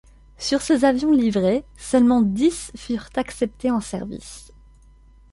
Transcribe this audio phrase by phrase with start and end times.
[0.39, 4.51] Sur ces avions livrés, seulement dix furent acceptés en service.